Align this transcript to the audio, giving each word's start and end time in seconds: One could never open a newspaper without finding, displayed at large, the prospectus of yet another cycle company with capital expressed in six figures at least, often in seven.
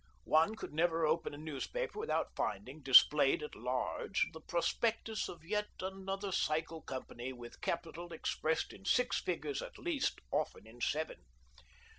One 0.25 0.55
could 0.55 0.73
never 0.73 1.05
open 1.05 1.35
a 1.35 1.37
newspaper 1.37 1.99
without 1.99 2.35
finding, 2.35 2.81
displayed 2.81 3.43
at 3.43 3.53
large, 3.53 4.25
the 4.33 4.41
prospectus 4.41 5.29
of 5.29 5.45
yet 5.45 5.67
another 5.79 6.31
cycle 6.31 6.81
company 6.81 7.31
with 7.33 7.61
capital 7.61 8.11
expressed 8.11 8.73
in 8.73 8.83
six 8.83 9.21
figures 9.21 9.61
at 9.61 9.77
least, 9.77 10.19
often 10.31 10.65
in 10.65 10.81
seven. 10.81 11.19